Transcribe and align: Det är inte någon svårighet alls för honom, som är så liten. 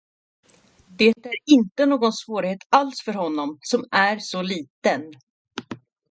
Det 0.87 1.05
är 1.05 1.33
inte 1.45 1.85
någon 1.85 2.13
svårighet 2.13 2.59
alls 2.69 3.01
för 3.05 3.13
honom, 3.13 3.57
som 3.61 3.85
är 3.91 4.19
så 4.19 4.41
liten. 4.41 5.11